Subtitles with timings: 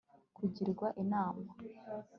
[0.35, 1.49] kugirwa inama